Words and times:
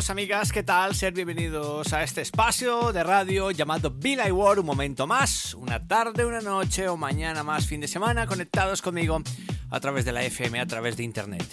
Amigos, 0.00 0.10
amigas, 0.10 0.52
¿qué 0.52 0.62
tal? 0.62 0.94
Ser 0.94 1.12
bienvenidos 1.12 1.92
a 1.92 2.02
este 2.02 2.22
espacio 2.22 2.90
de 2.90 3.04
radio 3.04 3.50
llamado 3.50 3.90
Bill 3.90 4.32
War, 4.32 4.58
un 4.58 4.64
momento 4.64 5.06
más, 5.06 5.52
una 5.52 5.86
tarde, 5.86 6.24
una 6.24 6.40
noche 6.40 6.88
o 6.88 6.96
mañana 6.96 7.42
más, 7.42 7.66
fin 7.66 7.82
de 7.82 7.86
semana, 7.86 8.26
conectados 8.26 8.80
conmigo 8.80 9.22
a 9.68 9.78
través 9.78 10.06
de 10.06 10.12
la 10.12 10.22
FM, 10.22 10.58
a 10.58 10.64
través 10.64 10.96
de 10.96 11.02
internet. 11.02 11.44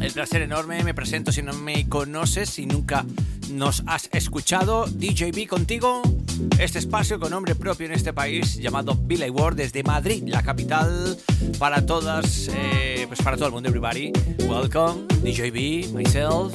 El 0.00 0.12
placer 0.12 0.42
enorme, 0.42 0.84
me 0.84 0.94
presento 0.94 1.32
si 1.32 1.42
no 1.42 1.52
me 1.52 1.88
conoces, 1.88 2.50
si 2.50 2.64
nunca 2.64 3.04
nos 3.50 3.82
has 3.88 4.08
escuchado, 4.12 4.86
DJB 4.86 5.48
contigo, 5.48 6.02
este 6.58 6.78
espacio 6.78 7.18
con 7.18 7.30
nombre 7.30 7.54
propio 7.54 7.86
en 7.86 7.92
este 7.92 8.12
país 8.12 8.56
llamado 8.56 8.94
Billy 8.94 9.30
World 9.30 9.58
desde 9.58 9.82
Madrid, 9.82 10.24
la 10.26 10.42
capital, 10.42 11.16
para 11.58 11.84
todas, 11.84 12.50
eh, 12.52 13.04
pues 13.06 13.20
para 13.22 13.36
todo 13.36 13.46
el 13.46 13.52
mundo, 13.52 13.68
everybody. 13.68 14.12
Welcome, 14.48 15.06
DJB, 15.22 15.92
myself, 15.92 16.54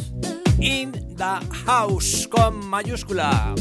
in 0.59 0.91
the 0.91 1.55
house 1.65 2.27
con 2.27 2.65
mayúscula. 2.67 3.55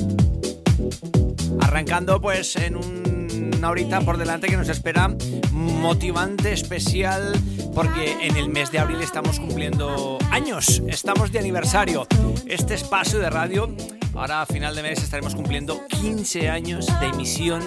Arrancando 1.61 2.20
pues 2.20 2.57
en 2.57 2.77
un, 2.77 3.53
una 3.57 3.70
horita 3.70 4.01
por 4.01 4.19
delante 4.19 4.48
que 4.48 4.57
nos 4.57 4.69
espera 4.69 5.14
motivante 5.53 6.53
especial 6.53 7.33
porque 7.75 8.27
en 8.27 8.36
el 8.36 8.48
mes 8.48 8.70
de 8.70 8.79
abril 8.79 9.01
estamos 9.01 9.39
cumpliendo 9.39 10.19
años, 10.31 10.83
estamos 10.89 11.33
de 11.33 11.39
aniversario. 11.39 12.07
Este 12.47 12.75
espacio 12.75 13.19
de 13.19 13.31
radio, 13.31 13.75
ahora 14.15 14.43
a 14.43 14.47
final 14.47 14.75
de 14.75 14.83
mes 14.83 15.03
estaremos 15.03 15.35
cumpliendo 15.35 15.87
15 15.89 16.49
años 16.49 16.87
de 17.01 17.07
emisión 17.07 17.63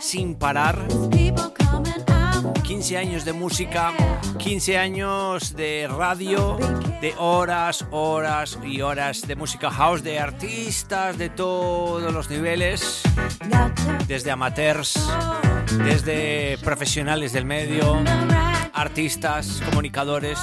sin 0.00 0.34
parar. 0.34 0.86
15 2.62 2.98
años 2.98 3.24
de 3.24 3.32
música, 3.32 3.92
15 4.38 4.78
años 4.78 5.56
de 5.56 5.88
radio, 5.88 6.56
de 7.00 7.14
horas, 7.18 7.84
horas 7.90 8.58
y 8.62 8.80
horas 8.82 9.26
de 9.26 9.36
música 9.36 9.70
house, 9.70 10.02
de 10.02 10.18
artistas 10.18 11.18
de 11.18 11.30
todos 11.30 12.12
los 12.12 12.30
niveles, 12.30 13.02
desde 14.06 14.30
amateurs, 14.30 14.94
desde 15.84 16.58
profesionales 16.58 17.32
del 17.32 17.46
medio, 17.46 18.02
artistas, 18.72 19.62
comunicadores, 19.64 20.38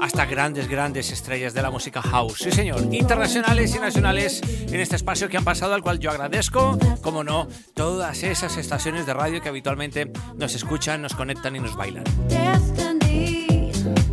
hasta 0.00 0.26
grandes, 0.26 0.68
grandes 0.68 1.10
estrellas 1.10 1.54
de 1.54 1.62
la 1.62 1.70
música 1.70 2.02
house. 2.02 2.38
Sí, 2.38 2.52
señor, 2.52 2.82
internacionales 2.94 3.74
y 3.74 3.78
nacionales 3.78 4.40
en 4.42 4.80
este 4.80 4.96
espacio 4.96 5.28
que 5.28 5.36
han 5.36 5.44
pasado, 5.44 5.74
al 5.74 5.82
cual 5.82 5.98
yo 5.98 6.10
agradezco, 6.10 6.78
como 7.02 7.24
no, 7.24 7.48
todas 7.74 8.22
esas 8.22 8.56
estaciones 8.56 9.06
de 9.06 9.14
radio 9.14 9.40
que 9.40 9.48
habitualmente 9.48 10.10
nos 10.36 10.54
escuchan, 10.54 11.02
nos 11.02 11.14
conectan 11.14 11.56
y 11.56 11.60
nos 11.60 11.76
bailan. 11.76 12.04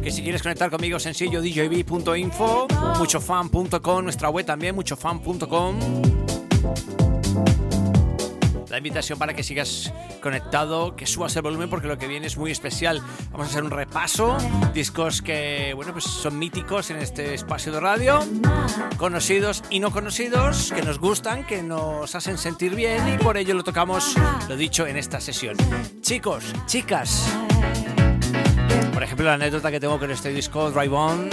Que 0.03 0.11
si 0.11 0.21
quieres 0.21 0.43
conectar 0.43 0.69
conmigo, 0.69 0.99
sencillo, 0.99 1.41
djb.info, 1.41 2.67
muchofan.com, 2.97 4.03
nuestra 4.03 4.29
web 4.29 4.45
también, 4.45 4.75
muchofan.com 4.75 5.79
la 8.73 8.79
invitación 8.79 9.19
para 9.19 9.35
que 9.35 9.43
sigas 9.43 9.93
conectado, 10.19 10.95
que 10.95 11.05
subas 11.05 11.35
el 11.35 11.43
volumen 11.43 11.69
porque 11.69 11.87
lo 11.87 11.99
que 11.99 12.07
viene 12.07 12.25
es 12.25 12.37
muy 12.37 12.49
especial. 12.49 13.03
Vamos 13.31 13.45
a 13.45 13.49
hacer 13.51 13.63
un 13.63 13.69
repaso, 13.69 14.35
discos 14.73 15.21
que, 15.21 15.73
bueno, 15.75 15.91
pues 15.91 16.05
son 16.05 16.39
míticos 16.39 16.89
en 16.89 16.97
este 16.97 17.35
espacio 17.35 17.71
de 17.71 17.79
radio, 17.79 18.19
conocidos 18.97 19.63
y 19.69 19.79
no 19.79 19.91
conocidos, 19.91 20.73
que 20.73 20.81
nos 20.81 20.97
gustan, 20.97 21.45
que 21.45 21.61
nos 21.61 22.15
hacen 22.15 22.39
sentir 22.39 22.73
bien 22.73 23.13
y 23.13 23.23
por 23.23 23.37
ello 23.37 23.53
lo 23.53 23.63
tocamos, 23.63 24.15
lo 24.49 24.57
dicho, 24.57 24.87
en 24.87 24.97
esta 24.97 25.21
sesión. 25.21 25.55
Chicos, 26.01 26.43
chicas, 26.65 27.31
por 28.91 29.03
ejemplo, 29.03 29.27
la 29.27 29.35
anécdota 29.35 29.69
que 29.69 29.79
tengo 29.79 29.99
con 29.99 30.09
este 30.09 30.29
disco, 30.29 30.71
Drive 30.71 30.95
On, 30.95 31.29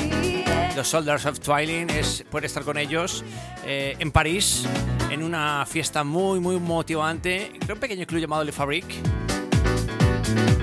los 0.76 0.86
Soldiers 0.86 1.24
of 1.24 1.40
Twilight, 1.40 1.90
es 1.90 2.22
poder 2.30 2.44
estar 2.44 2.64
con 2.64 2.76
ellos 2.76 3.24
eh, 3.64 3.96
en 3.98 4.12
París, 4.12 4.66
en 5.10 5.22
una 5.25 5.66
fiesta 5.66 6.04
muy, 6.04 6.38
muy 6.38 6.59
motivante, 6.60 7.53
creo 7.59 7.75
un 7.75 7.81
pequeño 7.81 8.06
club 8.06 8.21
llamado 8.21 8.44
Le 8.44 8.53
Fabrique. 8.53 8.94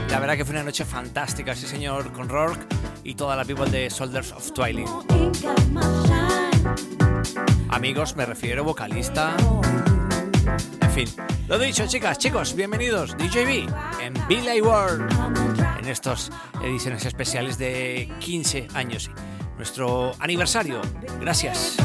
La 0.09 0.19
verdad 0.19 0.37
que 0.37 0.45
fue 0.45 0.53
una 0.53 0.63
noche 0.63 0.85
fantástica, 0.85 1.53
sí 1.53 1.67
señor, 1.67 2.13
con 2.13 2.29
Rourke 2.29 2.65
y 3.03 3.13
toda 3.13 3.35
la 3.35 3.43
people 3.43 3.69
de 3.69 3.89
Soldiers 3.89 4.31
of 4.31 4.53
Twilight. 4.53 4.87
Amigos, 7.69 8.15
me 8.15 8.25
refiero 8.25 8.63
vocalista. 8.63 9.35
En 10.81 10.91
fin, 10.91 11.09
lo 11.47 11.59
dicho, 11.59 11.85
chicas, 11.85 12.17
chicos, 12.17 12.55
bienvenidos, 12.55 13.17
DJB 13.17 13.69
en 14.01 14.13
Billy 14.29 14.61
World, 14.61 15.11
en 15.77 15.87
estas 15.87 16.31
ediciones 16.63 17.05
especiales 17.05 17.57
de 17.57 18.09
15 18.19 18.69
años, 18.73 19.11
nuestro 19.57 20.13
aniversario. 20.19 20.81
Gracias. 21.19 21.77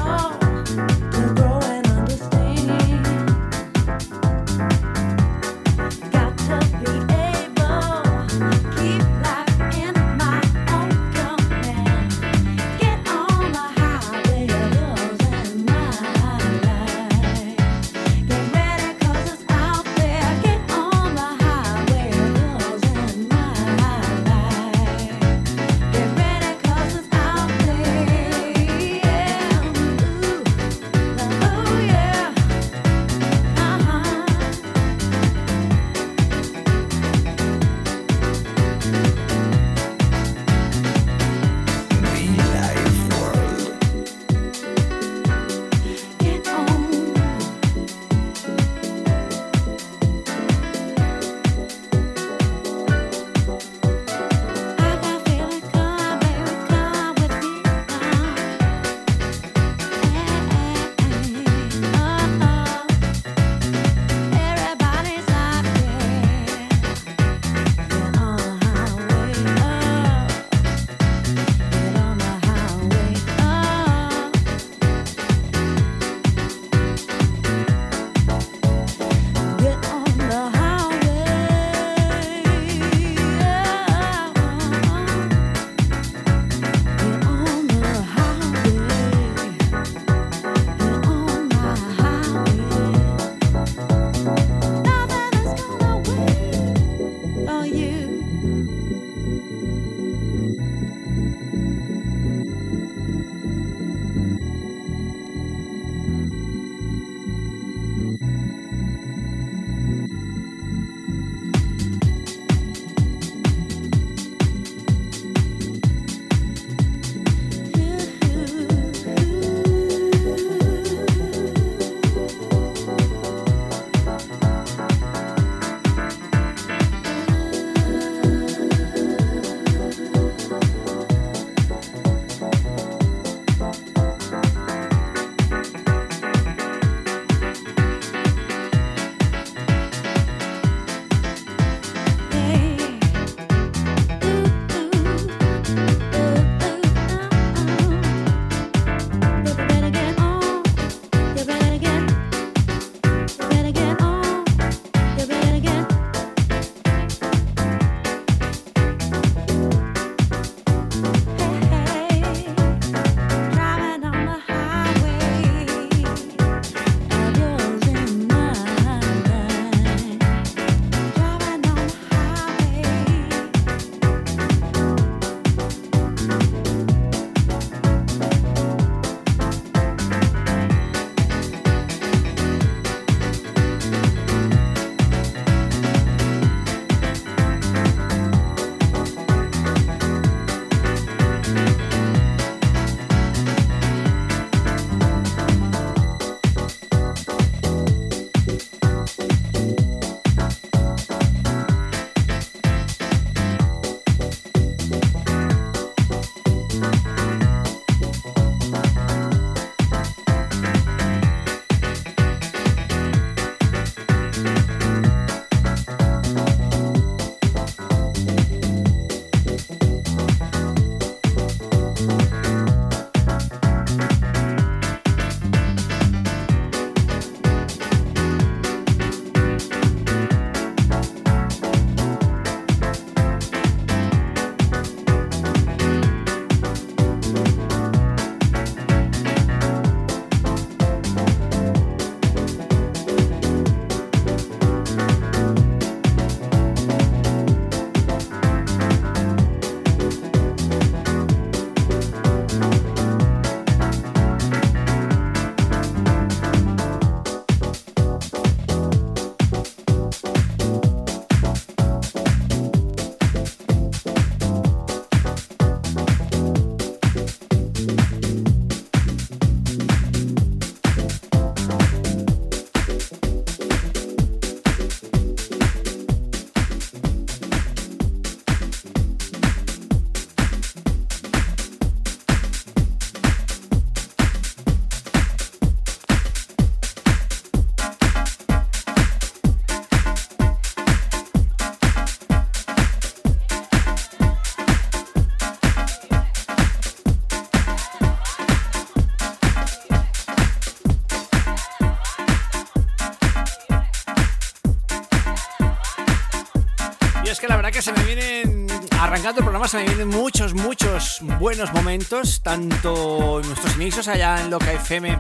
Arrancando 309.23 309.39
el 309.39 309.45
programa, 309.45 309.69
se 309.69 309.77
me 309.77 309.85
vienen 309.85 310.09
muchos, 310.09 310.53
muchos 310.53 311.21
buenos 311.39 311.73
momentos, 311.73 312.43
tanto 312.43 313.41
nuestros 313.45 313.77
inicios 313.77 314.09
allá 314.09 314.41
en 314.41 314.51
Loca 314.51 314.73
FM 314.73 315.17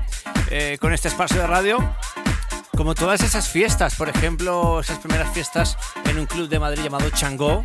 eh, 0.50 0.76
con 0.80 0.92
este 0.92 1.06
espacio 1.06 1.40
de 1.40 1.46
radio, 1.46 1.94
como 2.76 2.96
todas 2.96 3.20
esas 3.20 3.48
fiestas, 3.48 3.94
por 3.94 4.08
ejemplo, 4.08 4.80
esas 4.80 4.98
primeras 4.98 5.32
fiestas 5.32 5.76
en 6.06 6.18
un 6.18 6.26
club 6.26 6.48
de 6.48 6.58
Madrid 6.58 6.82
llamado 6.82 7.10
Changó, 7.10 7.64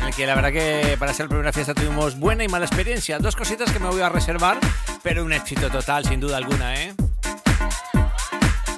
en 0.00 0.06
el 0.06 0.14
que 0.14 0.26
la 0.26 0.34
verdad 0.34 0.52
que 0.52 0.96
para 0.98 1.14
ser 1.14 1.26
la 1.26 1.30
primera 1.30 1.52
fiesta 1.54 1.72
tuvimos 1.72 2.18
buena 2.18 2.44
y 2.44 2.48
mala 2.48 2.66
experiencia. 2.66 3.18
Dos 3.18 3.36
cositas 3.36 3.72
que 3.72 3.78
me 3.78 3.88
voy 3.88 4.02
a 4.02 4.10
reservar, 4.10 4.58
pero 5.02 5.24
un 5.24 5.32
éxito 5.32 5.70
total, 5.70 6.04
sin 6.04 6.20
duda 6.20 6.36
alguna, 6.36 6.74
¿eh? 6.74 6.94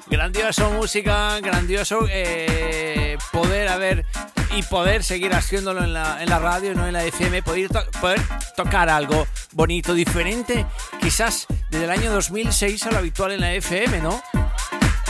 Grandioso 0.07 0.71
música, 0.71 1.41
grandioso 1.41 2.07
eh, 2.09 3.19
poder 3.33 3.69
haber 3.69 4.07
y 4.55 4.63
poder 4.63 5.03
seguir 5.03 5.35
haciéndolo 5.35 5.83
en 5.83 5.93
la, 5.93 6.23
en 6.23 6.29
la 6.29 6.39
radio, 6.39 6.75
no 6.75 6.87
en 6.87 6.93
la 6.93 7.05
FM, 7.05 7.43
poder, 7.43 7.69
poder 8.01 8.21
tocar 8.57 8.89
algo 8.89 9.27
bonito, 9.53 9.95
diferente, 9.95 10.67
quizás 11.01 11.47
desde 11.71 11.85
el 11.85 11.91
año 11.91 12.13
2006 12.13 12.87
a 12.87 12.91
lo 12.91 12.99
habitual 12.99 13.33
en 13.33 13.41
la 13.41 13.55
FM, 13.55 14.01
¿no? 14.01 14.23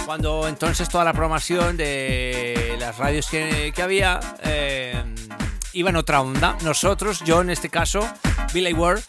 Cuando 0.06 0.46
entonces 0.48 0.88
toda 0.88 1.04
la 1.04 1.12
programación 1.12 1.76
de 1.76 2.76
las 2.78 2.98
radios 2.98 3.28
que, 3.28 3.72
que 3.74 3.82
había 3.82 4.20
eh, 4.42 5.02
iba 5.72 5.90
en 5.90 5.96
otra 5.96 6.20
onda. 6.20 6.56
Nosotros, 6.62 7.22
yo 7.24 7.40
en 7.40 7.50
este 7.50 7.68
caso, 7.68 8.08
Billy 8.52 8.72
Ward, 8.72 9.00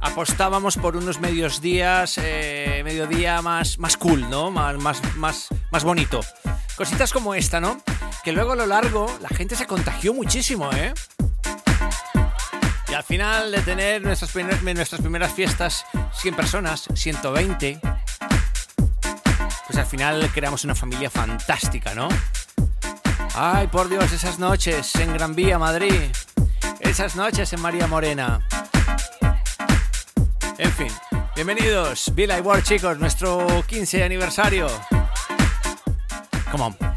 apostábamos 0.00 0.76
por 0.76 0.96
unos 0.96 1.20
medios 1.20 1.60
días, 1.60 2.18
eh, 2.22 2.82
mediodía 2.84 3.42
más, 3.42 3.78
más 3.78 3.96
cool, 3.96 4.28
¿no? 4.28 4.50
Más, 4.50 4.76
más, 4.78 5.00
más, 5.16 5.48
más 5.70 5.84
bonito. 5.84 6.20
Cositas 6.76 7.12
como 7.12 7.34
esta, 7.34 7.60
¿no? 7.60 7.80
Que 8.26 8.32
luego 8.32 8.54
a 8.54 8.56
lo 8.56 8.66
largo 8.66 9.06
la 9.20 9.28
gente 9.28 9.54
se 9.54 9.68
contagió 9.68 10.12
muchísimo, 10.12 10.68
¿eh? 10.72 10.92
Y 12.88 12.92
al 12.92 13.04
final 13.04 13.52
de 13.52 13.60
tener 13.60 14.02
nuestras 14.02 14.32
primeras, 14.32 14.64
nuestras 14.64 15.00
primeras 15.00 15.32
fiestas, 15.32 15.86
100 16.12 16.34
personas, 16.34 16.88
120, 16.92 17.78
pues 19.68 19.78
al 19.78 19.86
final 19.86 20.28
creamos 20.34 20.64
una 20.64 20.74
familia 20.74 21.08
fantástica, 21.08 21.94
¿no? 21.94 22.08
Ay, 23.36 23.68
por 23.68 23.88
Dios, 23.88 24.10
esas 24.10 24.40
noches 24.40 24.92
en 24.96 25.12
Gran 25.12 25.36
Vía, 25.36 25.60
Madrid. 25.60 26.10
Esas 26.80 27.14
noches 27.14 27.52
en 27.52 27.60
María 27.60 27.86
Morena. 27.86 28.44
En 30.58 30.72
fin, 30.72 30.90
bienvenidos, 31.36 32.12
Bill 32.12 32.32
I 32.36 32.40
War, 32.40 32.60
chicos, 32.64 32.98
nuestro 32.98 33.62
15 33.68 34.02
aniversario. 34.02 34.66
Come. 36.50 36.95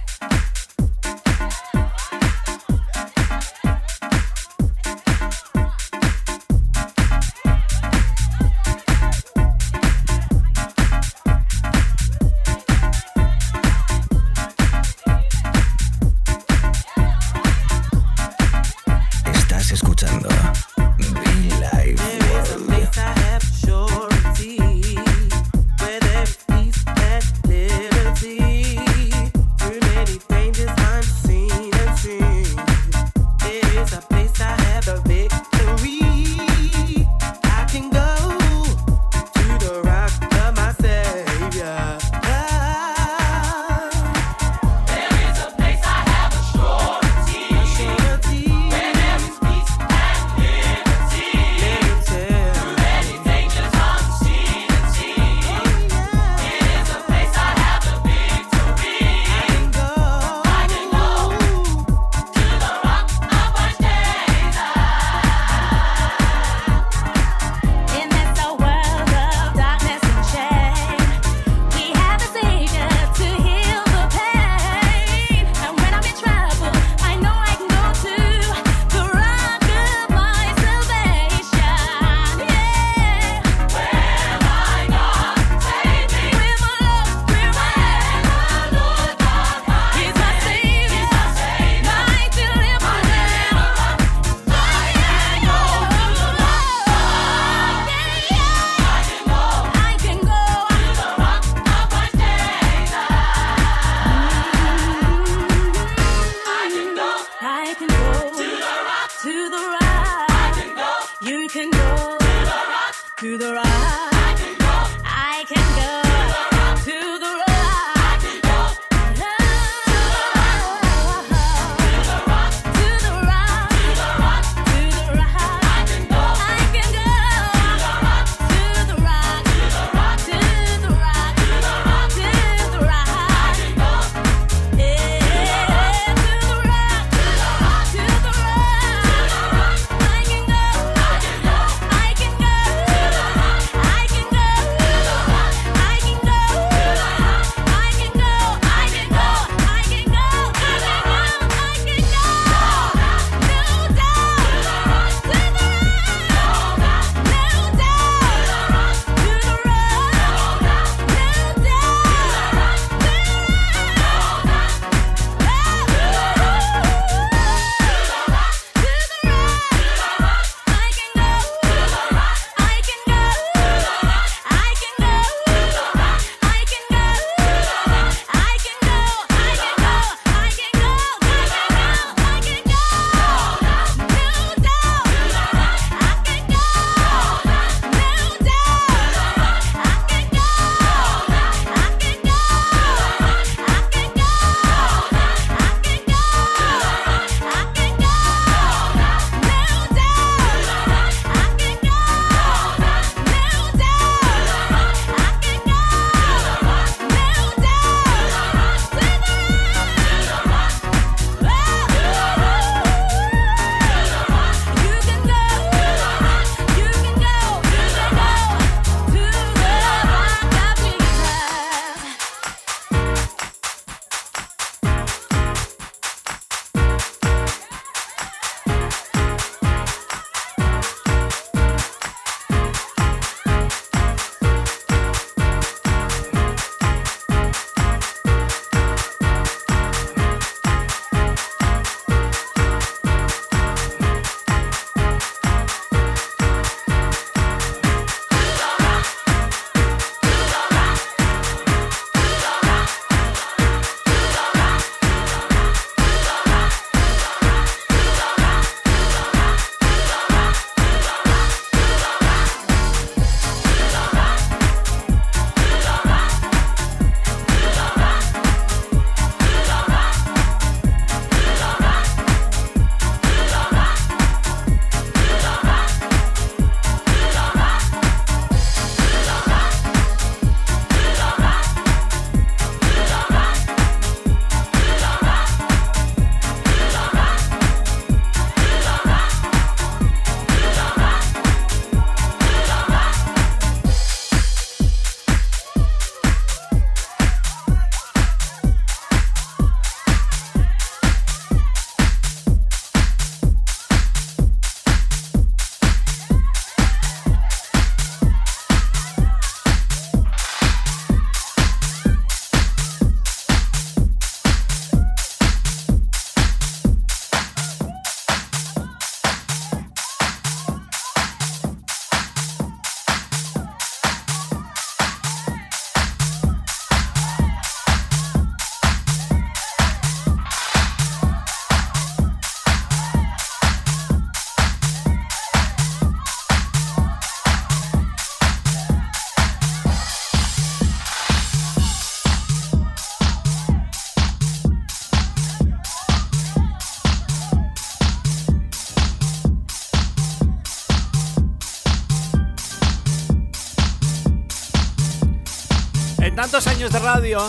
De 356.91 356.99
radio, 356.99 357.39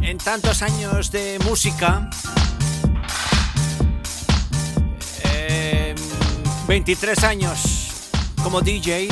en 0.00 0.18
tantos 0.18 0.62
años 0.62 1.12
de 1.12 1.38
música, 1.44 2.10
23 6.66 7.18
em, 7.18 7.28
años 7.28 7.88
como 8.42 8.62
DJ, 8.62 9.08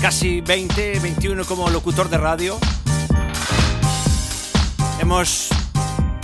casi 0.00 0.40
20, 0.40 0.98
21 0.98 1.44
como 1.44 1.70
locutor 1.70 2.08
de 2.08 2.18
radio. 2.18 2.58
Hemos 5.00 5.48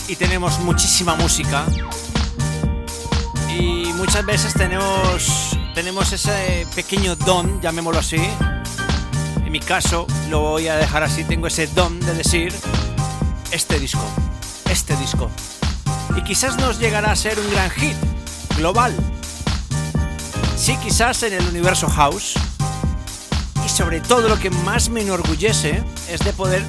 y 0.08 0.16
tenemos 0.16 0.58
muchísima 0.60 1.14
música 1.14 1.66
y 3.48 3.92
muchas 3.94 4.24
veces 4.24 4.54
tenemos 4.54 5.56
tenemos 5.74 6.12
ese 6.12 6.66
pequeño 6.74 7.14
don, 7.14 7.60
llamémoslo 7.60 8.00
así. 8.00 8.20
En 9.48 9.52
mi 9.52 9.60
caso, 9.60 10.06
lo 10.28 10.40
voy 10.40 10.68
a 10.68 10.76
dejar 10.76 11.02
así, 11.02 11.24
tengo 11.24 11.46
ese 11.46 11.66
don 11.68 11.98
de 12.00 12.12
decir 12.12 12.52
este 13.50 13.80
disco, 13.80 14.04
este 14.70 14.94
disco. 14.96 15.30
Y 16.14 16.22
quizás 16.22 16.58
nos 16.58 16.78
llegará 16.78 17.12
a 17.12 17.16
ser 17.16 17.40
un 17.40 17.50
gran 17.50 17.70
hit 17.70 17.96
global. 18.58 18.94
Sí, 20.54 20.76
quizás 20.82 21.22
en 21.22 21.32
el 21.32 21.48
universo 21.48 21.88
house. 21.88 22.34
Y 23.64 23.70
sobre 23.70 24.02
todo 24.02 24.28
lo 24.28 24.38
que 24.38 24.50
más 24.50 24.90
me 24.90 25.00
enorgullece 25.00 25.82
es 26.10 26.20
de 26.20 26.34
poder 26.34 26.62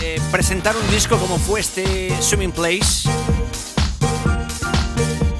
eh, 0.00 0.18
presentar 0.30 0.74
un 0.78 0.90
disco 0.90 1.18
como 1.18 1.38
fue 1.38 1.60
este 1.60 2.10
Swimming 2.22 2.52
Place. 2.52 3.06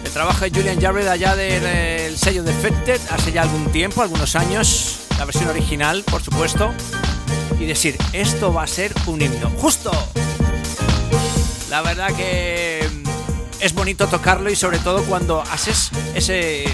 El 0.04 0.10
trabajo 0.12 0.44
de 0.44 0.50
Julian 0.50 0.78
Jarrett 0.78 1.08
allá 1.08 1.34
del 1.34 2.14
sello 2.18 2.42
Defected 2.42 3.00
hace 3.08 3.32
ya 3.32 3.40
algún 3.40 3.72
tiempo, 3.72 4.02
algunos 4.02 4.36
años. 4.36 5.03
La 5.18 5.24
versión 5.24 5.48
original, 5.48 6.04
por 6.10 6.22
supuesto. 6.22 6.72
Y 7.58 7.66
decir, 7.66 7.96
esto 8.12 8.52
va 8.52 8.64
a 8.64 8.66
ser 8.66 8.92
un 9.06 9.22
himno. 9.22 9.50
¡Justo! 9.58 9.90
La 11.70 11.82
verdad 11.82 12.14
que 12.14 12.88
mm, 12.88 13.08
es 13.60 13.74
bonito 13.74 14.06
tocarlo 14.06 14.50
y 14.50 14.56
sobre 14.56 14.78
todo 14.78 15.02
cuando 15.04 15.42
haces 15.42 15.90
ese, 16.14 16.64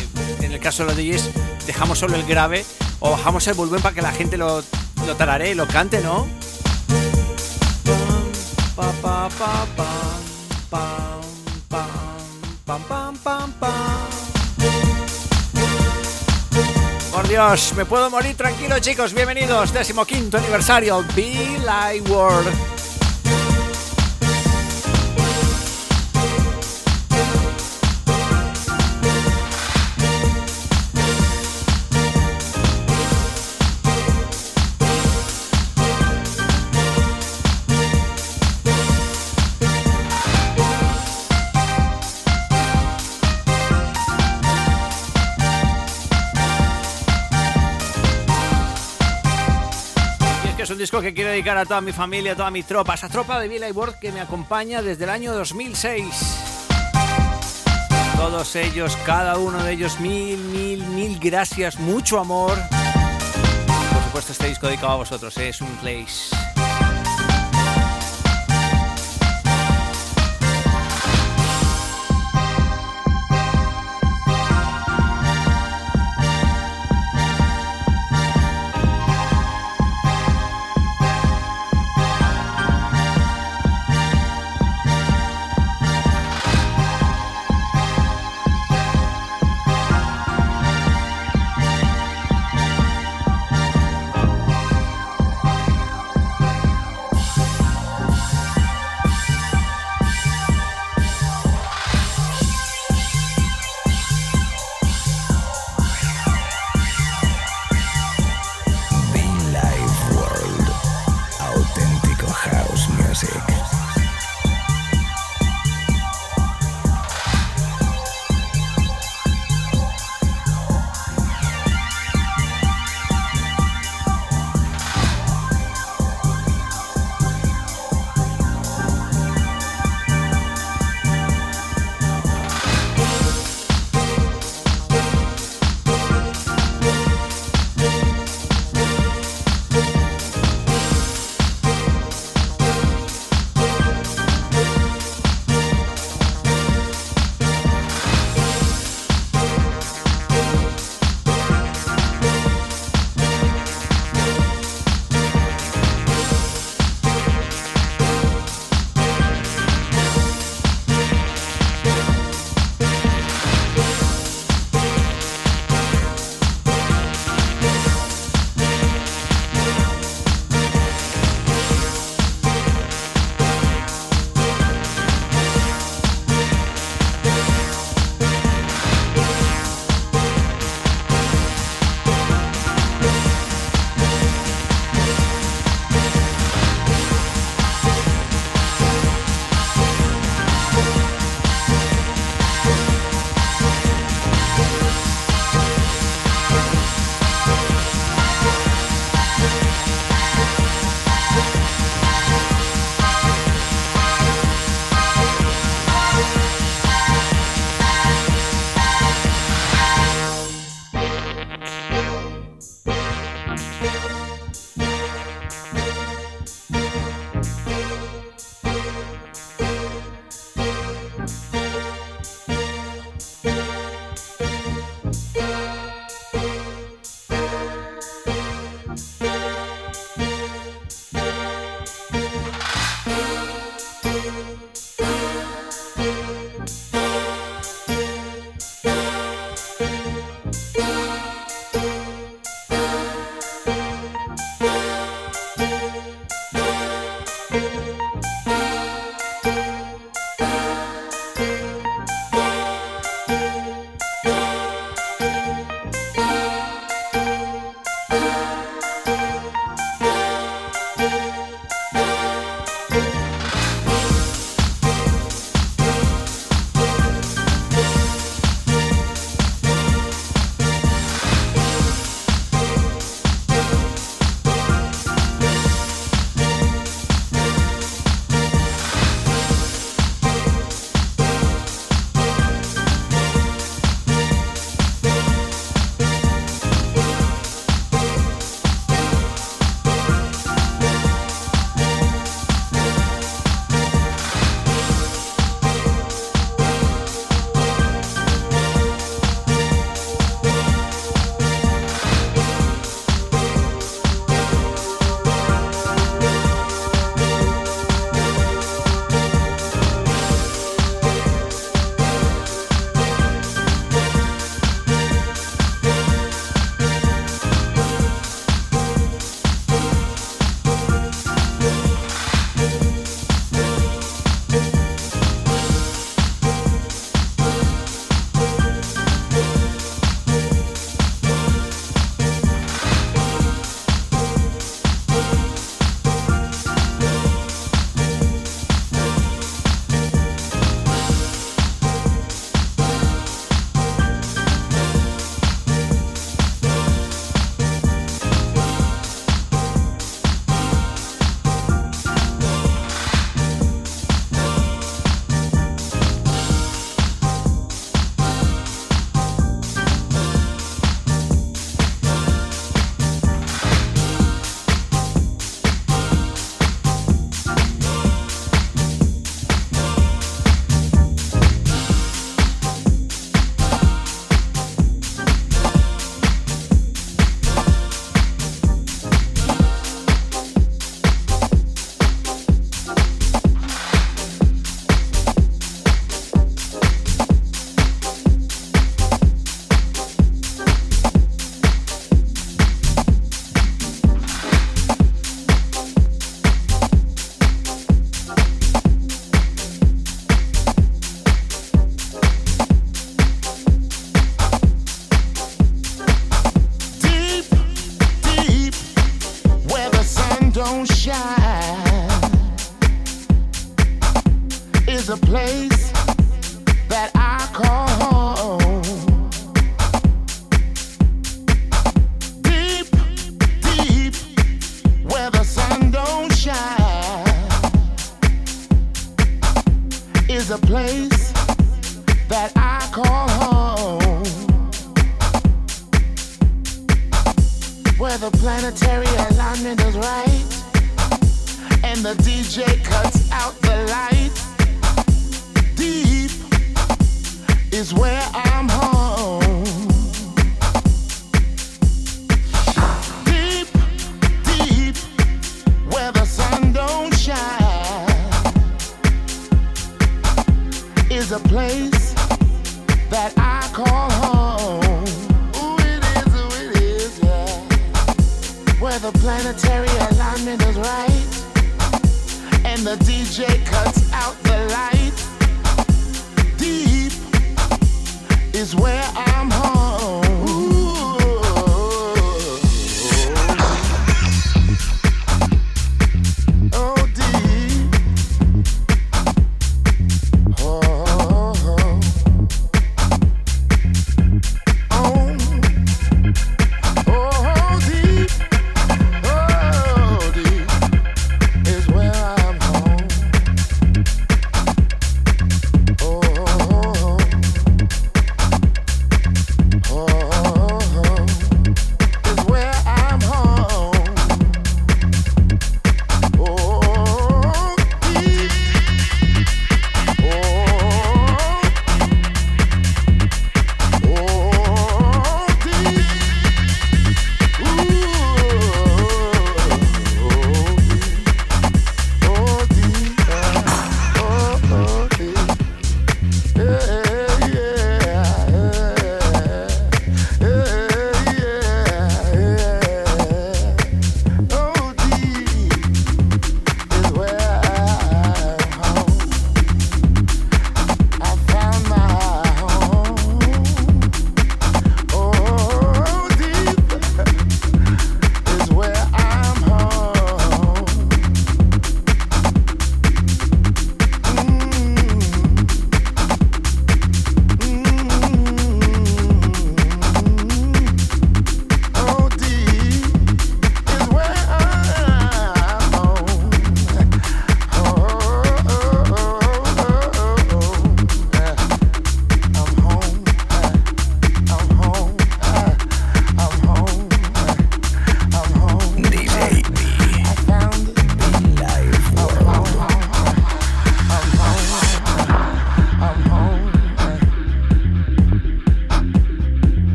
en 0.41 0.53
el 0.53 0.61
caso 0.61 0.85
de 0.85 0.89
los 0.89 0.97
DJs, 0.97 1.67
dejamos 1.67 1.99
solo 1.99 2.17
el 2.17 2.25
grave 2.25 2.65
o 2.99 3.11
bajamos 3.11 3.47
el 3.47 3.55
volumen 3.55 3.83
para 3.83 3.95
que 3.95 4.03
la 4.03 4.13
gente 4.13 4.37
lo, 4.37 4.63
lo 5.07 5.17
tarare, 5.17 5.55
lo 5.55 5.67
cante, 5.67 6.01
¿no? 6.01 6.27
Dios, 17.31 17.75
me 17.77 17.85
puedo 17.85 18.11
morir 18.11 18.37
tranquilo 18.37 18.77
chicos, 18.81 19.15
bienvenidos, 19.15 19.73
decimoquinto 19.73 20.37
aniversario, 20.37 21.05
Be 21.15 21.61
Light 21.65 22.09
World. 22.09 22.80
Que 50.99 51.15
quiero 51.15 51.31
dedicar 51.31 51.57
a 51.57 51.65
toda 51.65 51.81
mi 51.81 51.93
familia, 51.93 52.33
a 52.33 52.37
toda 52.37 52.51
mi 52.51 52.65
tropa, 52.65 52.95
esa 52.95 53.09
tropa 53.09 53.39
de 53.39 53.47
Villa 53.47 53.69
World 53.73 54.01
que 54.01 54.11
me 54.11 54.21
acompaña 54.21 54.83
desde 54.83 55.05
el 55.05 55.11
año 55.11 55.33
2006. 55.33 56.05
Todos 58.17 58.57
ellos, 58.57 58.97
cada 59.07 59.39
uno 59.39 59.63
de 59.63 59.73
ellos, 59.73 60.01
mil, 60.01 60.39
mil, 60.39 60.85
mil 60.89 61.19
gracias, 61.21 61.79
mucho 61.79 62.19
amor. 62.19 62.59
Por 63.93 64.03
supuesto, 64.05 64.33
este 64.33 64.49
disco 64.49 64.67
dedicado 64.67 64.93
a 64.93 64.97
vosotros, 64.97 65.37
¿eh? 65.39 65.51
es 65.51 65.61
un 65.61 65.71
place. 65.77 66.50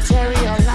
planetary 0.00 0.34
alignment. 0.34 0.73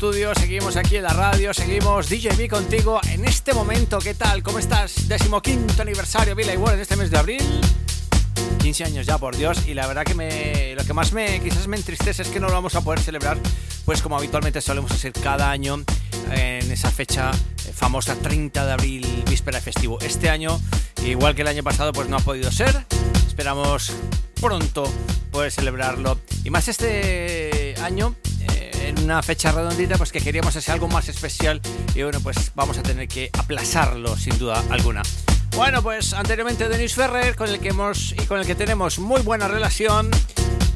Estudio, 0.00 0.34
seguimos 0.34 0.78
aquí 0.78 0.96
en 0.96 1.02
la 1.02 1.12
radio, 1.12 1.52
seguimos 1.52 2.08
DJB 2.08 2.48
contigo 2.48 3.02
en 3.10 3.26
este 3.26 3.52
momento. 3.52 3.98
¿Qué 3.98 4.14
tal? 4.14 4.42
¿Cómo 4.42 4.58
estás? 4.58 5.06
Decimoquinto 5.08 5.82
aniversario 5.82 6.34
Billy 6.34 6.56
Ward 6.56 6.76
en 6.76 6.80
este 6.80 6.96
mes 6.96 7.10
de 7.10 7.18
abril. 7.18 7.42
15 8.60 8.84
años 8.84 9.04
ya, 9.04 9.18
por 9.18 9.36
Dios, 9.36 9.66
y 9.66 9.74
la 9.74 9.86
verdad 9.86 10.04
que 10.04 10.14
me, 10.14 10.74
lo 10.74 10.86
que 10.86 10.94
más 10.94 11.12
me 11.12 11.38
quizás 11.40 11.68
me 11.68 11.76
entristece 11.76 12.22
es 12.22 12.28
que 12.28 12.40
no 12.40 12.46
lo 12.46 12.54
vamos 12.54 12.74
a 12.76 12.80
poder 12.80 13.00
celebrar, 13.00 13.36
pues 13.84 14.00
como 14.00 14.16
habitualmente 14.16 14.62
solemos 14.62 14.90
hacer 14.90 15.12
cada 15.12 15.50
año 15.50 15.84
en 16.30 16.72
esa 16.72 16.90
fecha 16.90 17.30
famosa 17.74 18.14
30 18.14 18.64
de 18.64 18.72
abril, 18.72 19.24
víspera 19.28 19.58
de 19.58 19.62
festivo. 19.64 20.00
Este 20.00 20.30
año, 20.30 20.58
igual 21.04 21.34
que 21.34 21.42
el 21.42 21.48
año 21.48 21.62
pasado, 21.62 21.92
pues 21.92 22.08
no 22.08 22.16
ha 22.16 22.20
podido 22.20 22.50
ser. 22.50 22.86
Esperamos 23.28 23.92
pronto 24.40 24.90
poder 25.30 25.52
celebrarlo. 25.52 26.18
Y 26.42 26.48
más 26.48 26.68
este 26.68 27.74
año, 27.82 28.14
eh, 28.24 28.29
una 29.04 29.22
fecha 29.22 29.52
redondita, 29.52 29.96
pues 29.96 30.12
que 30.12 30.20
queríamos 30.20 30.54
hacer 30.56 30.74
algo 30.74 30.88
más 30.88 31.08
especial 31.08 31.60
y 31.94 32.02
bueno, 32.02 32.20
pues 32.20 32.52
vamos 32.54 32.78
a 32.78 32.82
tener 32.82 33.08
que 33.08 33.30
aplazarlo 33.38 34.16
sin 34.16 34.38
duda 34.38 34.62
alguna. 34.70 35.02
Bueno, 35.56 35.82
pues 35.82 36.12
anteriormente 36.12 36.68
Denis 36.68 36.94
Ferrer, 36.94 37.36
con 37.36 37.48
el 37.48 37.58
que 37.58 37.68
hemos 37.68 38.12
y 38.12 38.26
con 38.26 38.38
el 38.38 38.46
que 38.46 38.54
tenemos 38.54 38.98
muy 38.98 39.20
buena 39.22 39.48
relación. 39.48 40.10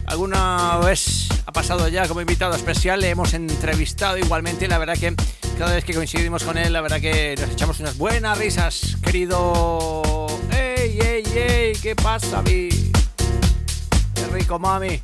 Alguna 0.07 0.79
vez 0.79 1.29
ha 1.47 1.53
pasado 1.53 1.89
ya 1.89 2.07
como 2.09 2.21
invitado 2.21 2.55
especial, 2.55 3.01
le 3.01 3.11
hemos 3.11 3.35
entrevistado 3.35 4.19
igualmente 4.19 4.69
la 4.69 4.79
verdad 4.79 4.95
que 4.99 5.15
cada 5.59 5.75
vez 5.75 5.85
que 5.85 5.95
coincidimos 5.95 6.43
con 6.43 6.59
él, 6.59 6.73
la 6.73 6.81
verdad 6.81 7.01
que 7.01 7.37
nos 7.41 7.51
echamos 7.51 7.81
unas 7.81 7.97
buenas 7.97 8.37
risas, 8.37 8.97
querido. 9.03 10.03
¡Ey, 10.51 10.99
ey, 11.01 11.25
ey! 11.37 11.73
¿Qué 11.81 11.95
pasa, 11.95 12.43
mi? 12.43 12.69
¡Qué 12.69 14.27
rico, 14.33 14.59
mami! 14.59 15.01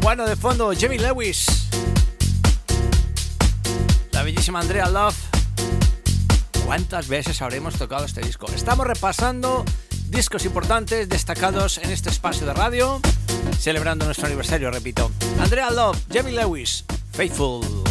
Bueno, 0.00 0.26
de 0.26 0.34
fondo, 0.34 0.72
Jamie 0.78 0.98
Lewis. 0.98 1.61
La 4.22 4.26
bellísima 4.26 4.60
Andrea 4.60 4.88
Love. 4.88 5.16
¿Cuántas 6.64 7.08
veces 7.08 7.42
habremos 7.42 7.74
tocado 7.74 8.04
este 8.04 8.20
disco? 8.20 8.46
Estamos 8.54 8.86
repasando 8.86 9.64
discos 10.10 10.44
importantes 10.44 11.08
destacados 11.08 11.78
en 11.78 11.90
este 11.90 12.10
espacio 12.10 12.46
de 12.46 12.54
radio, 12.54 13.00
celebrando 13.58 14.04
nuestro 14.04 14.26
aniversario, 14.26 14.70
repito. 14.70 15.10
Andrea 15.40 15.72
Love, 15.72 15.98
Jamie 16.08 16.34
Lewis, 16.34 16.84
Faithful. 17.10 17.81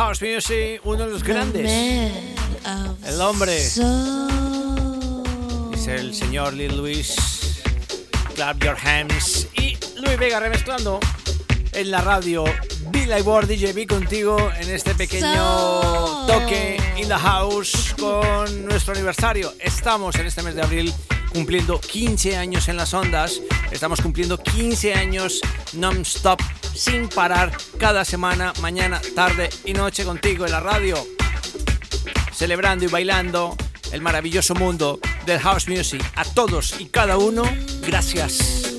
House 0.00 0.22
music, 0.22 0.80
uno 0.84 1.04
de 1.04 1.10
los 1.10 1.22
grandes. 1.22 1.70
El 3.04 3.20
hombre. 3.20 3.54
Es 3.58 3.76
el 5.86 6.14
señor 6.14 6.54
Lil 6.54 6.74
Luis. 6.74 7.60
Clap 8.34 8.64
Your 8.64 8.78
Hands. 8.82 9.46
Y 9.56 9.76
Luis 10.00 10.18
Vega 10.18 10.40
remezclando 10.40 11.00
en 11.72 11.90
la 11.90 12.00
radio 12.00 12.44
Billy 12.90 13.20
Board 13.20 13.46
DJB 13.46 13.86
contigo 13.86 14.50
en 14.58 14.70
este 14.70 14.94
pequeño 14.94 16.26
toque 16.26 16.78
in 16.96 17.06
the 17.06 17.14
house 17.14 17.94
con 17.98 18.64
nuestro 18.64 18.94
aniversario. 18.94 19.52
Estamos 19.60 20.14
en 20.14 20.24
este 20.24 20.42
mes 20.42 20.54
de 20.54 20.62
abril 20.62 20.94
cumpliendo 21.30 21.78
15 21.78 22.38
años 22.38 22.68
en 22.68 22.78
las 22.78 22.94
ondas. 22.94 23.42
Estamos 23.70 24.00
cumpliendo 24.00 24.38
15 24.38 24.94
años 24.94 25.42
non-stop, 25.74 26.40
sin 26.80 27.10
parar, 27.10 27.52
cada 27.78 28.06
semana, 28.06 28.54
mañana, 28.62 29.02
tarde 29.14 29.50
y 29.66 29.74
noche 29.74 30.02
contigo 30.02 30.46
en 30.46 30.52
la 30.52 30.60
radio 30.60 30.96
celebrando 32.32 32.86
y 32.86 32.88
bailando 32.88 33.54
el 33.92 34.00
maravilloso 34.00 34.54
mundo 34.54 34.98
del 35.26 35.40
house 35.40 35.68
music. 35.68 36.02
A 36.16 36.24
todos 36.24 36.80
y 36.80 36.86
cada 36.86 37.18
uno, 37.18 37.42
gracias. 37.82 38.69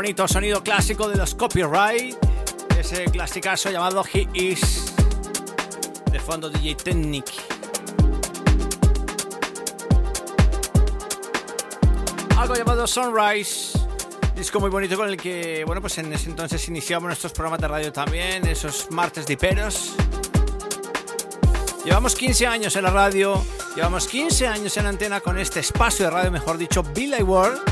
Bonito 0.00 0.26
sonido 0.26 0.62
clásico 0.62 1.10
de 1.10 1.16
los 1.18 1.34
copyright, 1.34 2.16
ese 2.78 3.04
clasicazo 3.04 3.70
llamado 3.70 4.02
He 4.10 4.26
Is, 4.32 4.94
de 6.10 6.18
fondo 6.18 6.48
DJ 6.48 6.74
Technic. 6.76 7.26
Algo 12.38 12.54
llamado 12.54 12.86
Sunrise, 12.86 13.78
disco 14.34 14.58
muy 14.58 14.70
bonito 14.70 14.96
con 14.96 15.06
el 15.10 15.18
que, 15.18 15.64
bueno, 15.66 15.82
pues 15.82 15.98
en 15.98 16.10
ese 16.14 16.30
entonces 16.30 16.66
iniciamos 16.68 17.08
nuestros 17.08 17.34
programas 17.34 17.60
de 17.60 17.68
radio 17.68 17.92
también, 17.92 18.46
esos 18.46 18.90
martes 18.90 19.26
de 19.26 19.34
hiperos. 19.34 19.96
Llevamos 21.84 22.14
15 22.14 22.46
años 22.46 22.74
en 22.74 22.84
la 22.84 22.90
radio, 22.90 23.44
llevamos 23.76 24.06
15 24.06 24.46
años 24.46 24.74
en 24.78 24.84
la 24.84 24.88
antena 24.88 25.20
con 25.20 25.38
este 25.38 25.60
espacio 25.60 26.06
de 26.06 26.10
radio, 26.10 26.30
mejor 26.30 26.56
dicho, 26.56 26.82
Billy 26.82 27.22
World 27.22 27.69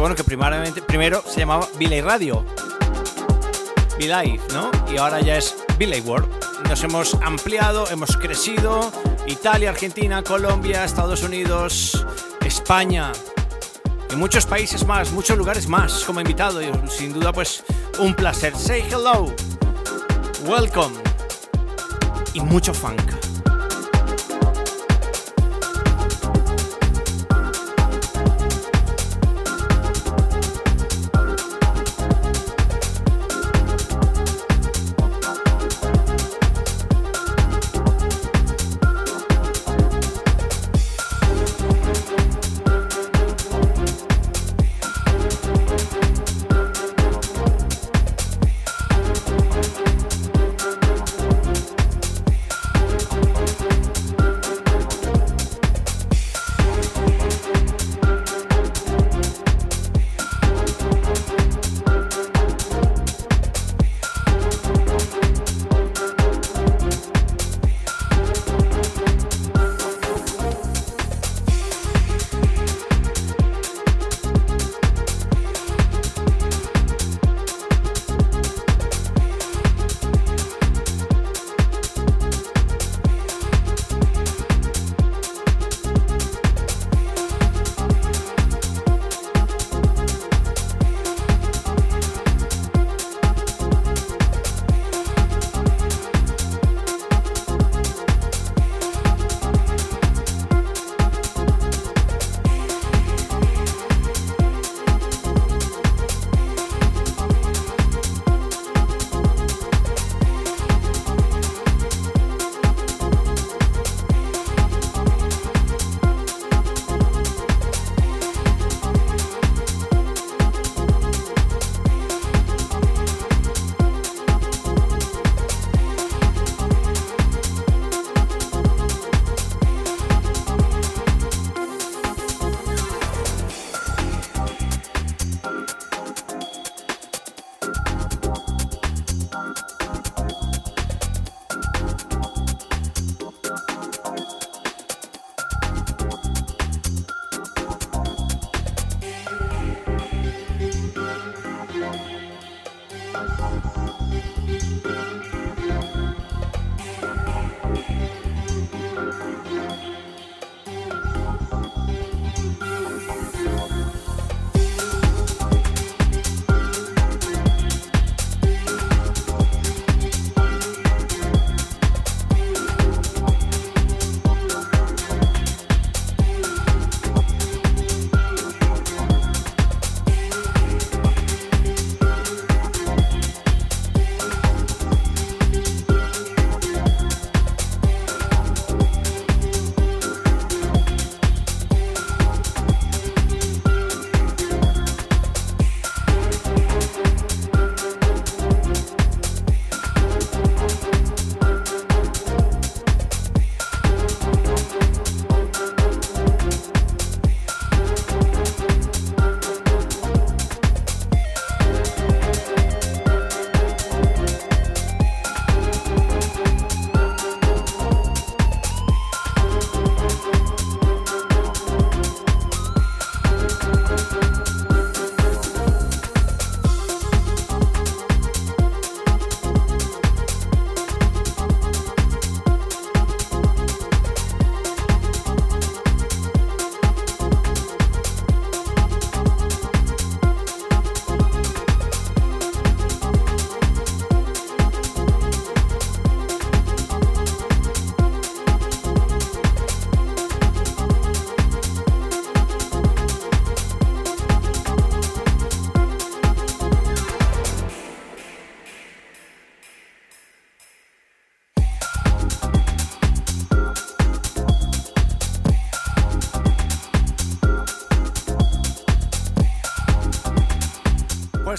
bueno, 0.00 0.16
que 0.16 0.24
primeramente, 0.24 0.80
primero 0.80 1.22
se 1.26 1.40
llamaba 1.40 1.68
Billy 1.78 2.00
Radio, 2.00 2.42
Billy, 3.98 4.40
¿no? 4.52 4.70
Y 4.90 4.96
ahora 4.96 5.20
ya 5.20 5.36
es 5.36 5.54
Billy 5.78 6.00
World. 6.00 6.26
Nos 6.68 6.82
hemos 6.84 7.14
ampliado, 7.22 7.86
hemos 7.90 8.16
crecido. 8.16 8.90
Italia, 9.26 9.68
Argentina, 9.68 10.22
Colombia, 10.22 10.84
Estados 10.84 11.22
Unidos, 11.22 12.06
España 12.44 13.12
y 14.10 14.16
muchos 14.16 14.46
países 14.46 14.86
más, 14.86 15.12
muchos 15.12 15.36
lugares 15.36 15.68
más 15.68 16.02
como 16.04 16.20
invitado. 16.20 16.62
Y 16.62 16.70
sin 16.88 17.12
duda, 17.12 17.32
pues 17.32 17.62
un 17.98 18.14
placer. 18.14 18.56
Say 18.56 18.82
hello, 18.90 19.34
welcome 20.46 20.96
y 22.32 22.40
mucho 22.40 22.72
funk. 22.72 23.19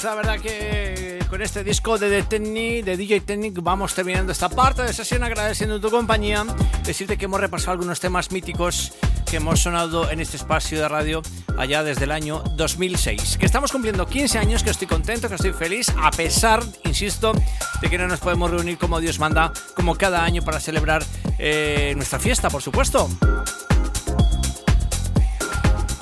Pues 0.01 0.15
la 0.15 0.15
verdad 0.15 0.39
que 0.39 1.23
con 1.29 1.43
este 1.43 1.63
disco 1.63 1.99
de 1.99 2.09
The 2.09 2.23
Technic, 2.23 2.85
de 2.85 2.97
DJ 2.97 3.21
Technic, 3.21 3.61
vamos 3.61 3.93
terminando 3.93 4.31
esta 4.31 4.49
parte 4.49 4.81
de 4.81 4.93
sesión 4.93 5.23
agradeciendo 5.23 5.79
tu 5.79 5.91
compañía. 5.91 6.43
Decirte 6.83 7.17
que 7.17 7.25
hemos 7.25 7.39
repasado 7.39 7.73
algunos 7.73 7.99
temas 7.99 8.31
míticos 8.31 8.93
que 9.29 9.37
hemos 9.37 9.59
sonado 9.59 10.09
en 10.09 10.19
este 10.19 10.37
espacio 10.37 10.81
de 10.81 10.87
radio 10.87 11.21
allá 11.55 11.83
desde 11.83 12.05
el 12.05 12.11
año 12.13 12.41
2006. 12.55 13.37
Que 13.37 13.45
estamos 13.45 13.71
cumpliendo 13.71 14.07
15 14.07 14.39
años, 14.39 14.63
que 14.63 14.71
estoy 14.71 14.87
contento, 14.87 15.29
que 15.29 15.35
estoy 15.35 15.53
feliz, 15.53 15.93
a 15.95 16.09
pesar, 16.09 16.63
insisto, 16.83 17.33
de 17.79 17.87
que 17.87 17.99
no 17.99 18.07
nos 18.07 18.21
podemos 18.21 18.49
reunir 18.49 18.79
como 18.79 18.99
Dios 18.99 19.19
manda, 19.19 19.53
como 19.75 19.93
cada 19.93 20.23
año 20.23 20.41
para 20.41 20.59
celebrar 20.59 21.03
eh, 21.37 21.93
nuestra 21.95 22.17
fiesta, 22.17 22.49
por 22.49 22.63
supuesto. 22.63 23.07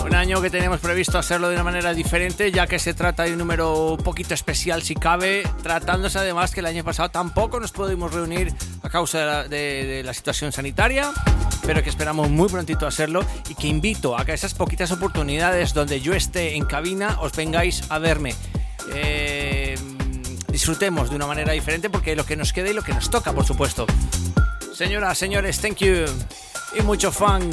Un 0.09 0.15
año 0.15 0.41
que 0.41 0.49
tenemos 0.49 0.79
previsto 0.79 1.19
hacerlo 1.19 1.49
de 1.49 1.53
una 1.53 1.63
manera 1.63 1.93
diferente, 1.93 2.51
ya 2.51 2.65
que 2.65 2.79
se 2.79 2.95
trata 2.95 3.23
de 3.23 3.33
un 3.33 3.37
número 3.37 3.91
un 3.93 3.97
poquito 3.97 4.33
especial 4.33 4.81
si 4.81 4.95
cabe, 4.95 5.47
tratándose 5.61 6.17
además 6.17 6.49
que 6.49 6.61
el 6.61 6.65
año 6.65 6.83
pasado 6.83 7.11
tampoco 7.11 7.59
nos 7.59 7.71
pudimos 7.71 8.11
reunir 8.11 8.51
a 8.81 8.89
causa 8.89 9.19
de 9.19 9.25
la, 9.25 9.43
de, 9.47 9.85
de 9.85 10.03
la 10.03 10.15
situación 10.15 10.51
sanitaria, 10.51 11.11
pero 11.63 11.83
que 11.83 11.91
esperamos 11.91 12.27
muy 12.27 12.49
prontito 12.49 12.87
hacerlo 12.87 13.23
y 13.49 13.53
que 13.53 13.67
invito 13.67 14.17
a 14.17 14.25
que 14.25 14.33
esas 14.33 14.55
poquitas 14.55 14.91
oportunidades 14.91 15.75
donde 15.75 16.01
yo 16.01 16.15
esté 16.15 16.55
en 16.55 16.65
cabina 16.65 17.19
os 17.21 17.33
vengáis 17.33 17.83
a 17.89 17.99
verme. 17.99 18.33
Eh, 18.95 19.77
disfrutemos 20.47 21.11
de 21.11 21.17
una 21.17 21.27
manera 21.27 21.53
diferente 21.53 21.91
porque 21.91 22.15
lo 22.15 22.25
que 22.25 22.35
nos 22.35 22.51
queda 22.51 22.71
y 22.71 22.73
lo 22.73 22.81
que 22.81 22.95
nos 22.95 23.11
toca, 23.11 23.31
por 23.31 23.45
supuesto. 23.45 23.85
Señoras, 24.73 25.19
señores, 25.19 25.59
thank 25.59 25.77
you 25.77 26.05
y 26.75 26.81
mucho 26.81 27.11
fun. 27.11 27.47